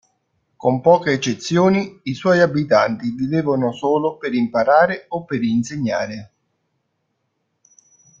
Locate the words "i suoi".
2.05-2.39